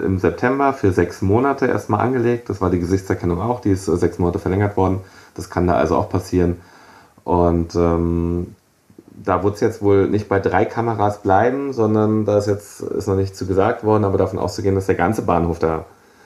im 0.02 0.18
September 0.18 0.72
für 0.72 0.94
sechs 0.94 1.22
Monate 1.22 1.66
erstmal 1.66 2.00
angelegt. 2.00 2.50
Das 2.50 2.62
war 2.62 2.70
die 2.70 2.80
Gesichtserkennung 2.80 3.42
auch, 3.42 3.60
die 3.60 3.72
ist 3.72 3.90
äh, 3.90 3.98
sechs 3.98 4.20
Monate 4.20 4.40
verlängert 4.40 4.78
worden. 4.78 5.02
Das 5.36 5.50
kann 5.50 5.68
da 5.68 5.74
also 5.74 5.98
auch 5.98 6.08
passieren. 6.08 6.62
Und 7.26 7.76
ähm, 7.76 8.56
da 9.24 9.44
wird 9.44 9.56
es 9.56 9.62
jetzt 9.62 9.82
wohl 9.82 10.08
nicht 10.08 10.30
bei 10.30 10.40
drei 10.40 10.66
Kameras 10.66 11.22
bleiben, 11.22 11.74
sondern 11.74 12.26
da 12.26 12.38
ist 12.38 12.48
jetzt 12.48 12.82
ist 12.82 13.08
noch 13.08 13.16
nicht 13.16 13.36
zu 13.36 13.46
gesagt 13.46 13.84
worden, 13.84 14.04
aber 14.04 14.18
davon 14.18 14.40
auszugehen, 14.40 14.76
dass 14.76 14.86
der 14.86 14.96
ganze 14.96 15.22
Bahnhof 15.22 15.60
da 15.60 15.86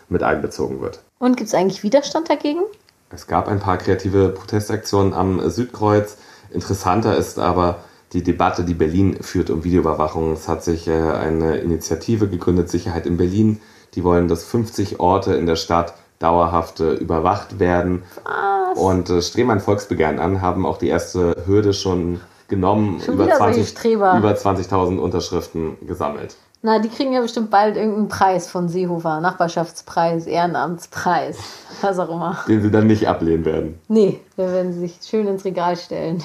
mit 0.10 0.24
einbezogen 0.24 0.82
wird. 0.82 1.00
Und 1.20 1.38
gibt 1.38 1.48
es 1.48 1.56
eigentlich 1.56 1.84
Widerstand 1.84 2.30
dagegen? 2.30 2.62
Es 3.10 3.28
gab 3.28 3.48
ein 3.48 3.60
paar 3.60 3.78
kreative 3.78 4.30
Protestaktionen 4.30 5.14
am 5.14 5.50
Südkreuz. 5.50 6.18
Interessanter 6.52 7.18
ist 7.18 7.40
aber 7.40 7.78
die 8.14 8.24
Debatte, 8.24 8.64
die 8.64 8.74
Berlin 8.74 9.18
führt 9.22 9.50
um 9.50 9.64
Videoüberwachung. 9.64 10.34
Es 10.34 10.48
hat 10.48 10.64
sich 10.64 10.88
äh, 10.88 10.92
eine 10.94 11.58
Initiative 11.58 12.28
gegründet, 12.28 12.70
Sicherheit 12.70 13.06
in 13.06 13.18
Berlin. 13.18 13.62
Die 13.94 14.04
wollen, 14.04 14.28
dass 14.28 14.44
50 14.46 15.00
Orte 15.00 15.34
in 15.36 15.46
der 15.46 15.56
Stadt 15.56 15.96
dauerhaft 16.20 16.80
äh, 16.80 16.94
überwacht 16.94 17.60
werden. 17.60 18.04
Was? 18.24 18.78
Und 18.78 19.10
äh, 19.10 19.22
streben 19.22 19.52
ein 19.52 19.60
Volksbegehren 19.60 20.20
an, 20.20 20.42
haben 20.42 20.66
auch 20.66 20.78
die 20.78 20.88
erste 20.88 21.36
Hürde 21.46 21.74
schon 21.74 22.22
genommen, 22.48 23.02
schon 23.04 23.16
über 23.16 23.26
20.000 23.26 24.18
über 24.18 24.36
20 24.36 24.72
Unterschriften 25.00 25.78
gesammelt. 25.86 26.36
Na, 26.62 26.80
die 26.80 26.90
kriegen 26.90 27.14
ja 27.14 27.22
bestimmt 27.22 27.52
bald 27.52 27.78
irgendeinen 27.78 28.08
Preis 28.08 28.50
von 28.50 28.70
Seehofer. 28.70 29.22
Nachbarschaftspreis, 29.22 30.26
Ehrenamtspreis, 30.26 31.38
was 31.82 32.00
auch 32.00 32.10
immer. 32.10 32.40
Den 32.48 32.64
sie 32.64 32.72
dann 32.72 32.88
nicht 32.88 33.08
ablehnen 33.08 33.46
werden. 33.46 33.80
Nee, 33.88 34.20
wir 34.36 34.52
werden 34.52 34.74
sich 34.74 34.98
schön 35.08 35.28
ins 35.28 35.46
Regal 35.46 35.78
stellen. 35.78 36.24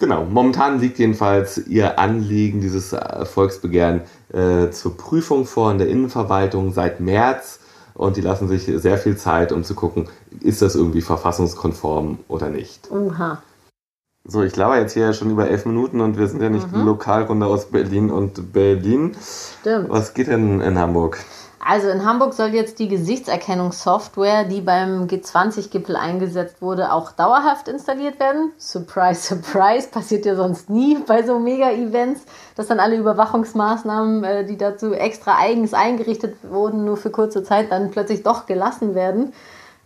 Genau, 0.00 0.24
momentan 0.24 0.80
liegt 0.80 0.98
jedenfalls 0.98 1.58
ihr 1.66 1.98
Anliegen, 1.98 2.60
dieses 2.60 2.94
Volksbegehren, 3.24 4.02
äh, 4.32 4.70
zur 4.70 4.96
Prüfung 4.96 5.44
vor 5.44 5.70
in 5.70 5.78
der 5.78 5.88
Innenverwaltung 5.88 6.72
seit 6.72 6.98
März. 6.98 7.60
Und 7.94 8.16
die 8.16 8.20
lassen 8.20 8.46
sich 8.46 8.64
sehr 8.64 8.98
viel 8.98 9.16
Zeit, 9.16 9.52
um 9.52 9.64
zu 9.64 9.74
gucken, 9.74 10.08
ist 10.40 10.62
das 10.62 10.76
irgendwie 10.76 11.02
verfassungskonform 11.02 12.18
oder 12.28 12.48
nicht. 12.48 12.90
Oha. 12.90 13.42
So, 14.30 14.42
ich 14.42 14.54
laber 14.56 14.78
jetzt 14.78 14.92
hier 14.92 15.14
schon 15.14 15.30
über 15.30 15.48
elf 15.48 15.64
Minuten 15.64 16.02
und 16.02 16.18
wir 16.18 16.26
sind 16.26 16.42
ja 16.42 16.50
nicht 16.50 16.70
mhm. 16.70 16.84
Lokalrunde 16.84 17.46
aus 17.46 17.70
Berlin 17.70 18.10
und 18.10 18.52
Berlin. 18.52 19.16
Stimmt. 19.60 19.88
Was 19.88 20.12
geht 20.12 20.26
denn 20.26 20.60
in 20.60 20.78
Hamburg? 20.78 21.18
Also 21.60 21.88
in 21.88 22.04
Hamburg 22.04 22.34
soll 22.34 22.48
jetzt 22.48 22.78
die 22.78 22.88
Gesichtserkennungssoftware, 22.88 24.44
die 24.44 24.60
beim 24.60 25.06
G20-Gipfel 25.06 25.96
eingesetzt 25.96 26.60
wurde, 26.60 26.92
auch 26.92 27.12
dauerhaft 27.12 27.68
installiert 27.68 28.20
werden. 28.20 28.52
Surprise, 28.58 29.22
surprise, 29.22 29.88
passiert 29.92 30.26
ja 30.26 30.36
sonst 30.36 30.68
nie 30.68 30.98
bei 31.06 31.22
so 31.22 31.38
Mega-Events, 31.38 32.20
dass 32.54 32.66
dann 32.66 32.80
alle 32.80 32.96
Überwachungsmaßnahmen, 32.96 34.24
äh, 34.24 34.44
die 34.44 34.58
dazu 34.58 34.92
extra 34.92 35.38
eigens 35.38 35.72
eingerichtet 35.72 36.36
wurden, 36.42 36.84
nur 36.84 36.98
für 36.98 37.10
kurze 37.10 37.44
Zeit 37.44 37.72
dann 37.72 37.90
plötzlich 37.90 38.24
doch 38.24 38.44
gelassen 38.44 38.94
werden. 38.94 39.32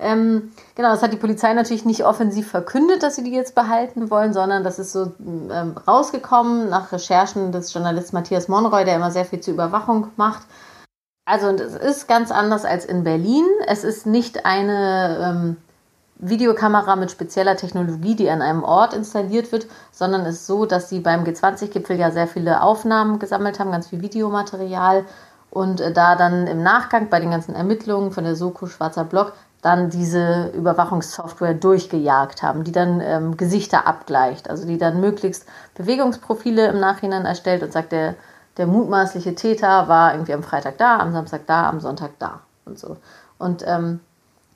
Ähm, 0.03 0.53
genau, 0.75 0.91
das 0.91 1.03
hat 1.03 1.13
die 1.13 1.19
Polizei 1.19 1.55
natürlich 1.55 1.85
nicht 1.85 2.05
offensiv 2.05 2.51
verkündet, 2.51 3.03
dass 3.03 3.17
sie 3.17 3.23
die 3.25 3.33
jetzt 3.33 3.55
behalten 3.55 4.11
wollen, 4.11 4.33
sondern 4.33 4.65
das 4.65 4.79
ist 4.79 4.93
so 4.93 5.13
ähm, 5.21 5.77
rausgekommen 5.87 6.69
nach 6.69 6.91
Recherchen 6.91 7.53
des 7.53 7.73
Journalisten 7.73 8.17
Matthias 8.17 8.49
Monroy, 8.49 8.85
der 8.85 8.97
immer 8.97 9.11
sehr 9.13 9.25
viel 9.25 9.41
zur 9.41 9.55
Überwachung 9.55 10.09
macht. 10.17 10.43
Also 11.25 11.49
es 11.49 11.77
ist 11.77 12.09
ganz 12.09 12.33
anders 12.33 12.65
als 12.65 12.85
in 12.85 13.05
Berlin. 13.05 13.47
Es 13.69 13.85
ist 13.85 14.07
nicht 14.07 14.45
eine 14.45 15.19
ähm, 15.23 15.57
Videokamera 16.17 16.97
mit 16.97 17.13
spezieller 17.13 17.57
Technologie, 17.57 18.17
die 18.17 18.29
an 18.29 18.43
einem 18.43 18.65
Ort 18.65 18.95
installiert 18.95 19.53
wird, 19.53 19.67
sondern 19.93 20.23
es 20.23 20.37
ist 20.37 20.47
so, 20.47 20.67
dass 20.67 20.89
sie 20.89 21.01
beim 21.01 21.23
G20-Gipfel 21.25 21.97
ja 21.99 22.11
sehr 22.11 22.27
viele 22.27 22.63
Aufnahmen 22.63 23.21
gesammelt 23.21 23.61
haben, 23.61 23.71
ganz 23.71 23.89
viel 23.89 24.03
Videomaterial 24.03 25.05
und 25.51 25.81
äh, 25.81 25.93
da 25.93 26.17
dann 26.17 26.47
im 26.47 26.63
Nachgang 26.63 27.09
bei 27.09 27.21
den 27.21 27.31
ganzen 27.31 27.55
Ermittlungen 27.55 28.11
von 28.11 28.25
der 28.25 28.35
Soko 28.35 28.67
Schwarzer 28.67 29.05
Block 29.05 29.35
dann 29.63 29.91
diese 29.91 30.51
Überwachungssoftware 30.55 31.55
durchgejagt 31.55 32.43
haben, 32.43 32.65
die 32.65 32.73
dann 32.73 33.01
ähm, 33.01 33.37
Gesichter 33.37 33.87
abgleicht, 33.87 34.51
also 34.51 34.67
die 34.67 34.77
dann 34.77 35.01
möglichst 35.01 35.47
Bewegungsprofile 35.75 36.67
im 36.67 36.81
Nachhinein 36.81 37.25
erstellt 37.25 37.63
und 37.63 37.73
sagt, 37.73 37.93
der, 37.93 38.17
der 38.57 38.67
mutmaßliche 38.67 39.37
Täter 39.37 39.89
war 39.89 40.13
irgendwie 40.13 40.35
am 40.35 40.43
Freitag 40.43 40.79
da, 40.79 40.99
am 40.99 41.13
Samstag 41.13 41.47
da, 41.47 41.69
am 41.69 41.81
Sonntag 41.81 42.19
da 42.19 42.41
und 42.65 42.77
so. 42.79 42.97
Und 43.39 43.65
ähm, 43.67 44.01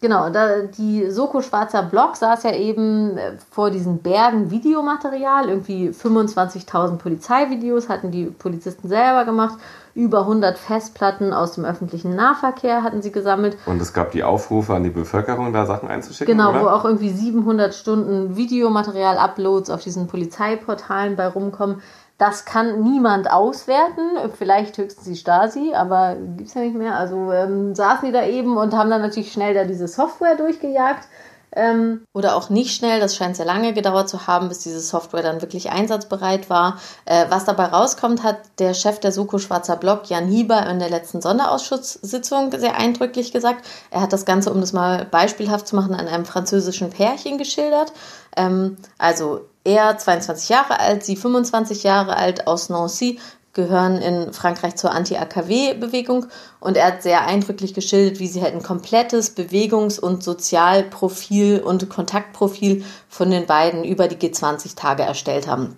Genau, 0.03 0.29
da, 0.29 0.63
die 0.63 1.11
Soko 1.11 1.41
Schwarzer 1.41 1.83
Block 1.83 2.17
saß 2.17 2.43
ja 2.43 2.53
eben 2.53 3.17
äh, 3.17 3.33
vor 3.51 3.71
diesen 3.71 3.99
Bergen 3.99 4.51
Videomaterial. 4.51 5.49
Irgendwie 5.49 5.89
25.000 5.89 6.99
Polizeivideos 6.99 7.89
hatten 7.89 8.11
die 8.11 8.27
Polizisten 8.27 8.89
selber 8.89 9.25
gemacht. 9.25 9.59
Über 9.95 10.21
100 10.21 10.59
Festplatten 10.59 11.33
aus 11.33 11.53
dem 11.53 11.65
öffentlichen 11.65 12.15
Nahverkehr 12.15 12.83
hatten 12.83 13.01
sie 13.01 13.11
gesammelt. 13.11 13.57
Und 13.65 13.81
es 13.81 13.95
gab 13.95 14.11
die 14.11 14.23
Aufrufe 14.23 14.75
an 14.75 14.85
die 14.85 14.91
Bevölkerung, 14.91 15.55
da 15.55 15.65
Sachen 15.65 15.89
einzuschicken. 15.89 16.37
Genau, 16.37 16.51
oder? 16.51 16.63
wo 16.63 16.67
auch 16.69 16.85
irgendwie 16.85 17.09
700 17.09 17.75
Stunden 17.75 18.37
Videomaterial-Uploads 18.37 19.71
auf 19.71 19.83
diesen 19.83 20.09
Polizeiportalen 20.09 21.17
bei 21.17 21.27
rumkommen. 21.27 21.81
Das 22.19 22.47
kann 22.47 22.83
niemand 22.83 23.31
auswerten, 23.31 24.31
vielleicht 24.39 24.79
höchstens 24.79 25.05
die 25.05 25.17
Stasi, 25.17 25.75
aber 25.75 26.17
gibt 26.37 26.49
es 26.49 26.55
ja 26.55 26.63
nicht 26.63 26.77
mehr. 26.77 26.97
Also 26.97 27.31
ähm, 27.31 27.75
saßen 27.75 28.07
die 28.07 28.13
da 28.13 28.25
eben 28.25 28.57
und 28.57 28.73
haben 28.75 28.89
dann 28.89 29.03
natürlich 29.03 29.33
schnell 29.33 29.53
da 29.53 29.65
diese 29.65 29.87
Software 29.87 30.35
durchgejagt. 30.35 31.09
Ähm, 31.57 32.05
oder 32.13 32.37
auch 32.37 32.51
nicht 32.51 32.77
schnell, 32.77 33.01
das 33.01 33.17
scheint 33.17 33.35
sehr 33.35 33.47
lange 33.47 33.73
gedauert 33.73 34.11
zu 34.11 34.27
haben, 34.27 34.49
bis 34.49 34.59
diese 34.59 34.81
Software 34.81 35.23
dann 35.23 35.41
wirklich 35.41 35.71
einsatzbereit 35.71 36.51
war. 36.51 36.79
Äh, 37.07 37.25
was 37.31 37.47
dabei 37.47 37.65
rauskommt, 37.65 38.23
hat 38.23 38.37
der 38.59 38.75
Chef 38.75 39.01
der 39.01 39.11
Soko 39.11 39.39
Schwarzer 39.39 39.77
Block, 39.77 40.11
Jan 40.11 40.29
Hieber, 40.29 40.67
in 40.67 40.79
der 40.79 40.91
letzten 40.91 41.23
Sonderausschusssitzung 41.23 42.53
sehr 42.59 42.77
eindrücklich 42.77 43.33
gesagt. 43.33 43.67
Er 43.91 44.03
hat 44.03 44.13
das 44.13 44.27
Ganze, 44.27 44.53
um 44.53 44.61
das 44.61 44.75
mal 44.75 45.07
beispielhaft 45.07 45.67
zu 45.67 45.77
machen, 45.77 45.95
an 45.95 46.09
einem 46.09 46.27
französischen 46.27 46.91
Pärchen 46.91 47.39
geschildert. 47.39 47.93
Ähm, 48.37 48.77
also 48.99 49.41
er 49.65 49.99
22 49.99 50.49
Jahre 50.49 50.79
alt, 50.79 51.05
sie 51.05 51.17
25 51.17 51.83
Jahre 51.83 52.17
alt 52.17 52.47
aus 52.47 52.69
Nancy, 52.69 53.19
gehören 53.57 53.97
in 53.99 54.33
Frankreich 54.33 54.77
zur 54.77 54.93
Anti-AKW-Bewegung 54.93 56.27
und 56.61 56.77
er 56.77 56.87
hat 56.87 57.03
sehr 57.03 57.27
eindrücklich 57.27 57.75
geschildert, 57.75 58.21
wie 58.21 58.29
sie 58.29 58.43
halt 58.43 58.55
ein 58.55 58.63
komplettes 58.63 59.35
Bewegungs- 59.35 59.99
und 59.99 60.23
Sozialprofil 60.23 61.61
und 61.61 61.89
Kontaktprofil 61.89 62.85
von 63.09 63.31
den 63.31 63.47
beiden 63.47 63.83
über 63.83 64.07
die 64.07 64.17
G20-Tage 64.17 65.03
erstellt 65.03 65.49
haben. 65.49 65.77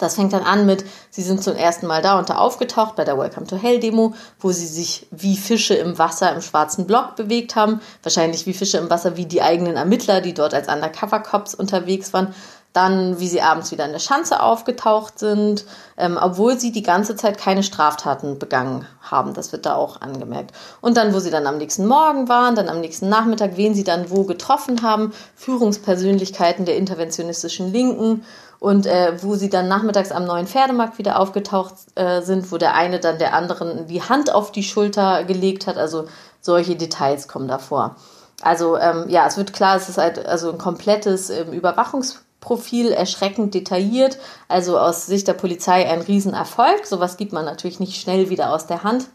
Das 0.00 0.14
fängt 0.14 0.32
dann 0.32 0.42
an 0.42 0.64
mit, 0.64 0.84
sie 1.10 1.22
sind 1.22 1.44
zum 1.44 1.54
ersten 1.56 1.86
Mal 1.86 2.00
da 2.00 2.18
und 2.18 2.30
da 2.30 2.36
aufgetaucht 2.36 2.96
bei 2.96 3.04
der 3.04 3.18
Welcome 3.18 3.46
to 3.46 3.56
Hell 3.56 3.80
Demo, 3.80 4.14
wo 4.38 4.50
sie 4.50 4.66
sich 4.66 5.06
wie 5.10 5.36
Fische 5.36 5.74
im 5.74 5.98
Wasser 5.98 6.34
im 6.34 6.40
schwarzen 6.40 6.86
Block 6.86 7.16
bewegt 7.16 7.54
haben. 7.54 7.82
Wahrscheinlich 8.02 8.46
wie 8.46 8.54
Fische 8.54 8.78
im 8.78 8.88
Wasser 8.88 9.18
wie 9.18 9.26
die 9.26 9.42
eigenen 9.42 9.76
Ermittler, 9.76 10.22
die 10.22 10.32
dort 10.32 10.54
als 10.54 10.68
Undercover 10.68 11.20
Cops 11.20 11.54
unterwegs 11.54 12.14
waren. 12.14 12.34
Dann, 12.72 13.18
wie 13.18 13.26
sie 13.26 13.42
abends 13.42 13.72
wieder 13.72 13.84
in 13.84 13.92
der 13.92 13.98
Schanze 13.98 14.40
aufgetaucht 14.40 15.18
sind, 15.18 15.64
ähm, 15.96 16.16
obwohl 16.20 16.58
sie 16.58 16.70
die 16.70 16.84
ganze 16.84 17.16
Zeit 17.16 17.36
keine 17.36 17.64
Straftaten 17.64 18.38
begangen 18.38 18.86
haben. 19.02 19.34
Das 19.34 19.50
wird 19.50 19.66
da 19.66 19.74
auch 19.74 20.00
angemerkt. 20.00 20.52
Und 20.80 20.96
dann, 20.96 21.12
wo 21.12 21.18
sie 21.18 21.30
dann 21.30 21.48
am 21.48 21.58
nächsten 21.58 21.86
Morgen 21.86 22.28
waren, 22.28 22.54
dann 22.54 22.68
am 22.68 22.80
nächsten 22.80 23.08
Nachmittag, 23.08 23.56
wen 23.56 23.74
sie 23.74 23.82
dann 23.82 24.10
wo 24.10 24.22
getroffen 24.22 24.82
haben, 24.82 25.12
Führungspersönlichkeiten 25.34 26.64
der 26.64 26.76
interventionistischen 26.76 27.72
Linken 27.72 28.24
und 28.60 28.86
äh, 28.86 29.14
wo 29.22 29.34
sie 29.34 29.50
dann 29.50 29.66
nachmittags 29.66 30.12
am 30.12 30.26
neuen 30.26 30.46
Pferdemarkt 30.46 30.98
wieder 30.98 31.18
aufgetaucht 31.18 31.74
äh, 31.96 32.20
sind, 32.20 32.52
wo 32.52 32.58
der 32.58 32.74
eine 32.74 33.00
dann 33.00 33.18
der 33.18 33.34
anderen 33.34 33.86
die 33.88 34.02
Hand 34.02 34.32
auf 34.32 34.52
die 34.52 34.62
Schulter 34.62 35.24
gelegt 35.24 35.66
hat. 35.66 35.76
Also 35.76 36.06
solche 36.40 36.76
Details 36.76 37.26
kommen 37.26 37.48
da 37.48 37.58
vor. 37.58 37.96
Also 38.42 38.76
ähm, 38.76 39.06
ja, 39.08 39.26
es 39.26 39.36
wird 39.36 39.52
klar, 39.52 39.76
es 39.76 39.88
ist 39.88 39.98
halt 39.98 40.24
also 40.24 40.52
ein 40.52 40.58
komplettes 40.58 41.30
ähm, 41.30 41.52
Überwachungs 41.52 42.22
Profil 42.40 42.92
erschreckend 42.92 43.54
detailliert, 43.54 44.18
also 44.48 44.78
aus 44.78 45.06
Sicht 45.06 45.28
der 45.28 45.34
Polizei 45.34 45.88
ein 45.88 46.00
Riesenerfolg. 46.00 46.86
Sowas 46.86 47.16
gibt 47.16 47.32
man 47.32 47.44
natürlich 47.44 47.80
nicht 47.80 48.00
schnell 48.00 48.30
wieder 48.30 48.52
aus 48.52 48.66
der 48.66 48.82
Hand. 48.82 49.06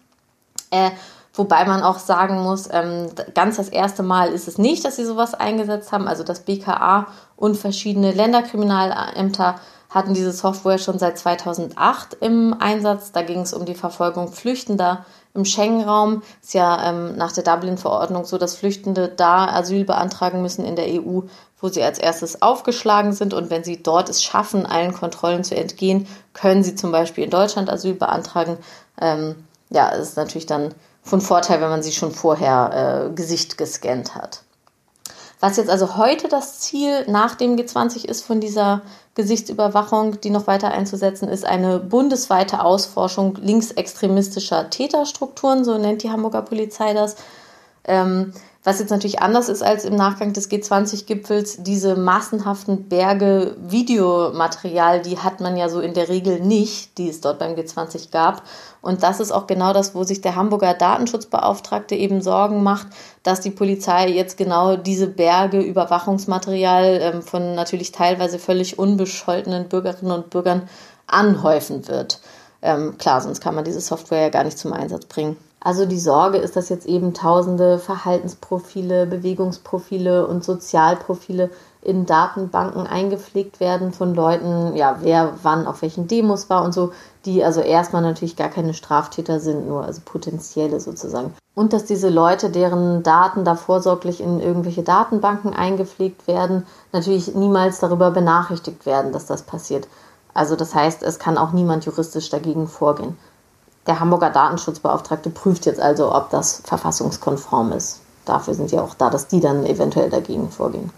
Äh, 0.72 0.92
Wobei 1.36 1.66
man 1.66 1.84
auch 1.84 2.00
sagen 2.00 2.42
muss, 2.42 2.70
ähm, 2.72 3.10
ganz 3.34 3.58
das 3.58 3.68
erste 3.68 4.04
Mal 4.04 4.30
ist 4.30 4.48
es 4.48 4.58
nicht, 4.58 4.86
dass 4.86 4.96
sie 4.96 5.06
sowas 5.06 5.34
eingesetzt 5.34 5.92
haben. 5.92 6.08
Also 6.08 6.24
das 6.24 6.42
BKA 6.42 7.08
und 7.36 7.58
verschiedene 7.58 8.14
Länderkriminalämter 8.14 9.56
hatten 9.90 10.14
diese 10.14 10.32
Software 10.32 10.78
schon 10.78 10.98
seit 10.98 11.18
2008 11.18 12.18
im 12.22 12.56
Einsatz. 12.58 13.12
Da 13.12 13.22
ging 13.22 13.42
es 13.42 13.54
um 13.54 13.66
die 13.66 13.76
Verfolgung 13.76 14.32
Flüchtender 14.32 15.06
im 15.34 15.44
Schengen-Raum. 15.44 16.24
Ist 16.42 16.54
ja 16.54 16.90
ähm, 16.90 17.18
nach 17.18 17.34
der 17.34 17.44
Dublin-Verordnung 17.44 18.24
so, 18.24 18.38
dass 18.38 18.56
Flüchtende 18.56 19.10
da 19.10 19.48
Asyl 19.48 19.84
beantragen 19.84 20.42
müssen 20.42 20.64
in 20.64 20.78
der 20.78 20.88
EU, 20.88 21.22
wo 21.66 21.70
sie 21.70 21.82
als 21.82 21.98
erstes 21.98 22.44
aufgeschlagen 22.44 23.12
sind. 23.12 23.34
Und 23.34 23.50
wenn 23.50 23.64
sie 23.64 23.82
dort 23.82 24.08
es 24.08 24.24
schaffen, 24.24 24.68
allen 24.68 24.94
Kontrollen 24.94 25.44
zu 25.44 25.56
entgehen, 25.56 26.08
können 26.34 26.64
sie 26.64 26.76
zum 26.76 26.92
Beispiel 26.92 27.24
in 27.24 27.32
Deutschland 27.32 27.72
Asyl 27.72 27.96
beantragen. 27.96 28.58
Ähm, 29.02 29.36
ja, 29.72 29.92
es 29.92 30.10
ist 30.10 30.18
natürlich 30.18 30.46
dann 30.46 30.76
von 31.02 31.22
Vorteil, 31.22 31.62
wenn 31.62 31.70
man 31.70 31.82
sie 31.82 31.92
schon 31.92 32.12
vorher 32.12 33.08
äh, 33.10 33.14
Gesicht 33.16 33.58
gescannt 33.58 34.14
hat. 34.14 34.44
Was 35.40 35.58
jetzt 35.58 35.72
also 35.72 35.98
heute 35.98 36.28
das 36.28 36.60
Ziel 36.60 37.04
nach 37.10 37.34
dem 37.34 37.56
G20 37.56 38.06
ist 38.06 38.24
von 38.24 38.40
dieser 38.40 38.84
Gesichtsüberwachung, 39.16 40.22
die 40.22 40.30
noch 40.30 40.46
weiter 40.46 40.70
einzusetzen, 40.70 41.28
ist 41.30 41.46
eine 41.46 41.80
bundesweite 41.80 42.64
Ausforschung 42.64 43.38
linksextremistischer 43.42 44.70
Täterstrukturen, 44.70 45.66
so 45.66 45.80
nennt 45.80 46.04
die 46.04 46.12
Hamburger 46.12 46.44
Polizei 46.44 46.94
das. 46.94 47.16
Ähm, 47.86 48.34
was 48.66 48.80
jetzt 48.80 48.90
natürlich 48.90 49.22
anders 49.22 49.48
ist 49.48 49.62
als 49.62 49.86
im 49.86 49.96
Nachgang 49.96 50.34
des 50.34 50.50
G20-Gipfels, 50.50 51.58
diese 51.62 51.96
massenhaften 51.96 52.90
Berge 52.90 53.56
Videomaterial, 53.60 55.04
die 55.04 55.20
hat 55.20 55.40
man 55.40 55.56
ja 55.56 55.70
so 55.70 55.82
in 55.82 55.94
der 55.94 56.10
Regel 56.10 56.40
nicht, 56.40 56.98
die 56.98 57.08
es 57.08 57.22
dort 57.22 57.38
beim 57.38 57.54
G20 57.54 58.10
gab. 58.10 58.42
Und 58.82 59.04
das 59.04 59.20
ist 59.20 59.32
auch 59.32 59.46
genau 59.46 59.72
das, 59.72 59.94
wo 59.94 60.04
sich 60.04 60.22
der 60.22 60.36
Hamburger 60.36 60.74
Datenschutzbeauftragte 60.74 61.94
eben 61.94 62.24
Sorgen 62.24 62.64
macht, 62.64 62.88
dass 63.22 63.40
die 63.40 63.52
Polizei 63.52 64.10
jetzt 64.10 64.36
genau 64.36 64.78
diese 64.78 65.08
Berge 65.08 65.62
Überwachungsmaterial 65.62 67.00
ähm, 67.02 67.22
von 67.22 67.54
natürlich 67.54 67.92
teilweise 67.92 68.40
völlig 68.40 68.80
unbescholtenen 68.80 69.70
Bürgerinnen 69.70 70.12
und 70.12 70.32
Bürgern 70.32 70.68
anhäufen 71.06 71.88
wird. 71.88 72.20
Ähm, 72.64 72.98
klar, 72.98 73.22
sonst 73.22 73.42
kann 73.42 73.54
man 73.54 73.64
diese 73.64 73.80
Software 73.82 74.22
ja 74.22 74.30
gar 74.30 74.44
nicht 74.44 74.58
zum 74.58 74.74
Einsatz 74.74 75.06
bringen. 75.06 75.38
Also 75.66 75.88
die 75.88 76.00
Sorge 76.00 76.38
ist, 76.38 76.56
dass 76.56 76.70
jetzt 76.70 76.86
eben 76.86 77.16
tausende 77.16 77.80
Verhaltensprofile, 77.80 79.08
Bewegungsprofile 79.08 80.28
und 80.28 80.44
Sozialprofile 80.44 81.50
in 81.82 82.06
Datenbanken 82.06 82.86
eingepflegt 82.86 83.60
werden 83.60 83.92
von 83.92 84.14
Leuten, 84.14 84.76
ja, 84.76 84.98
wer 85.02 85.34
wann 85.42 85.66
auf 85.66 85.82
welchen 85.82 86.08
Demos 86.08 86.52
war 86.52 86.64
und 86.64 86.72
so, 86.72 86.92
die 87.26 87.44
also 87.44 87.62
erstmal 87.62 88.04
natürlich 88.04 88.36
gar 88.36 88.50
keine 88.50 88.76
Straftäter 88.76 89.40
sind, 89.40 89.68
nur 89.68 89.84
also 89.84 90.02
potenzielle 90.06 90.80
sozusagen. 90.80 91.34
Und 91.56 91.74
dass 91.74 91.86
diese 91.86 92.10
Leute, 92.10 92.52
deren 92.52 93.02
Daten 93.02 93.44
da 93.44 93.56
vorsorglich 93.56 94.22
in 94.22 94.40
irgendwelche 94.40 94.84
Datenbanken 94.84 95.56
eingepflegt 95.56 96.28
werden, 96.28 96.68
natürlich 96.92 97.34
niemals 97.34 97.80
darüber 97.80 98.12
benachrichtigt 98.12 98.86
werden, 98.86 99.12
dass 99.12 99.26
das 99.26 99.42
passiert. 99.42 99.88
Also 100.36 100.56
das 100.56 100.76
heißt, 100.76 101.02
es 101.02 101.18
kann 101.18 101.40
auch 101.40 101.54
niemand 101.54 101.86
juristisch 101.86 102.30
dagegen 102.30 102.68
vorgehen. 102.68 103.18
Der 103.88 104.00
Hamburger 104.00 104.32
Datenschutzbeauftragte 104.32 105.30
prüft 105.30 105.66
jetzt 105.66 105.80
also, 105.80 106.14
ob 106.14 106.30
das 106.32 106.62
verfassungskonform 106.66 107.72
ist. 107.74 108.02
Dafür 108.26 108.56
sind 108.56 108.72
ja 108.72 108.82
auch 108.82 108.96
da, 108.96 109.10
dass 109.10 109.28
die 109.28 109.40
dann 109.40 109.66
eventuell 109.66 110.10
dagegen 110.10 110.50
vorgehen. 110.50 110.92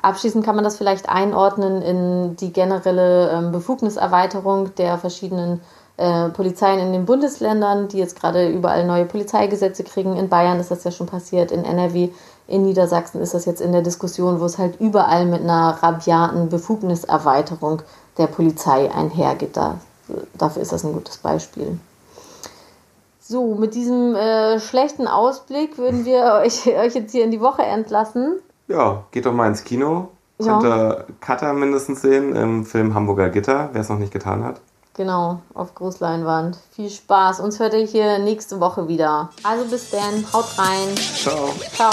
Abschließend 0.00 0.44
kann 0.44 0.54
man 0.54 0.62
das 0.62 0.76
vielleicht 0.76 1.08
einordnen 1.08 1.82
in 1.82 2.36
die 2.36 2.52
generelle 2.52 3.30
ähm, 3.30 3.50
Befugniserweiterung 3.50 4.72
der 4.76 4.96
verschiedenen 4.96 5.60
äh, 5.96 6.28
Polizeien 6.28 6.78
in 6.78 6.92
den 6.92 7.04
Bundesländern, 7.04 7.88
die 7.88 7.98
jetzt 7.98 8.20
gerade 8.20 8.48
überall 8.48 8.86
neue 8.86 9.04
Polizeigesetze 9.04 9.82
kriegen. 9.82 10.16
In 10.16 10.28
Bayern 10.28 10.60
ist 10.60 10.70
das 10.70 10.84
ja 10.84 10.92
schon 10.92 11.08
passiert, 11.08 11.50
in 11.50 11.64
NRW, 11.64 12.10
in 12.46 12.64
Niedersachsen 12.64 13.20
ist 13.20 13.34
das 13.34 13.44
jetzt 13.46 13.60
in 13.60 13.72
der 13.72 13.82
Diskussion, 13.82 14.40
wo 14.40 14.44
es 14.44 14.58
halt 14.58 14.80
überall 14.80 15.26
mit 15.26 15.40
einer 15.40 15.82
rabiaten 15.82 16.48
Befugniserweiterung 16.48 17.82
der 18.16 18.28
Polizei 18.28 18.88
einhergeht. 18.94 19.56
Da, 19.56 19.80
dafür 20.34 20.62
ist 20.62 20.70
das 20.70 20.84
ein 20.84 20.92
gutes 20.92 21.18
Beispiel. 21.18 21.80
So, 23.30 23.54
mit 23.54 23.74
diesem 23.74 24.14
äh, 24.14 24.58
schlechten 24.58 25.06
Ausblick 25.06 25.76
würden 25.76 26.06
wir 26.06 26.40
euch, 26.42 26.66
euch 26.66 26.94
jetzt 26.94 27.12
hier 27.12 27.24
in 27.24 27.30
die 27.30 27.42
Woche 27.42 27.62
entlassen. 27.62 28.40
Ja, 28.68 29.04
geht 29.10 29.26
doch 29.26 29.34
mal 29.34 29.48
ins 29.48 29.64
Kino. 29.64 30.08
Ja. 30.38 30.58
Könnt 30.58 30.64
ihr 30.64 31.06
Cutter 31.20 31.52
mindestens 31.52 32.00
sehen 32.00 32.34
im 32.34 32.64
Film 32.64 32.94
Hamburger 32.94 33.28
Gitter, 33.28 33.68
wer 33.72 33.82
es 33.82 33.90
noch 33.90 33.98
nicht 33.98 34.14
getan 34.14 34.44
hat. 34.44 34.62
Genau, 34.94 35.40
auf 35.52 35.74
Großleinwand. 35.74 36.56
Viel 36.70 36.88
Spaß. 36.88 37.40
Uns 37.40 37.60
hört 37.60 37.74
ihr 37.74 37.84
hier 37.84 38.18
nächste 38.18 38.60
Woche 38.60 38.88
wieder. 38.88 39.28
Also 39.42 39.66
bis 39.66 39.90
dann, 39.90 40.24
haut 40.32 40.46
rein. 40.56 40.96
Ciao. 40.96 41.50
Ciao. 41.74 41.92